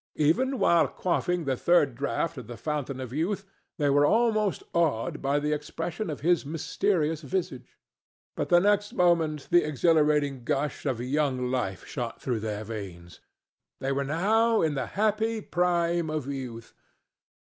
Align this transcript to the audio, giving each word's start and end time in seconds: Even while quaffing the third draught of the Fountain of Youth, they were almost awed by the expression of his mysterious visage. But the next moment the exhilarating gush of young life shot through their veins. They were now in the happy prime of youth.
Even 0.17 0.57
while 0.57 0.87
quaffing 0.87 1.45
the 1.45 1.55
third 1.55 1.93
draught 1.93 2.35
of 2.35 2.47
the 2.47 2.57
Fountain 2.57 2.99
of 2.99 3.13
Youth, 3.13 3.45
they 3.77 3.87
were 3.87 4.03
almost 4.07 4.63
awed 4.73 5.21
by 5.21 5.37
the 5.39 5.51
expression 5.53 6.09
of 6.09 6.21
his 6.21 6.43
mysterious 6.43 7.21
visage. 7.21 7.77
But 8.35 8.49
the 8.49 8.59
next 8.59 8.93
moment 8.93 9.47
the 9.51 9.63
exhilarating 9.63 10.43
gush 10.43 10.87
of 10.87 10.99
young 11.01 11.51
life 11.51 11.85
shot 11.85 12.19
through 12.19 12.39
their 12.39 12.63
veins. 12.63 13.19
They 13.79 13.91
were 13.91 14.03
now 14.03 14.63
in 14.63 14.73
the 14.73 14.87
happy 14.97 15.39
prime 15.39 16.09
of 16.09 16.25
youth. 16.25 16.73